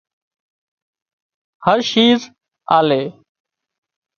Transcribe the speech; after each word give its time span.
هر 1.65 1.79
شيز 1.91 2.21
آلي 2.77 3.03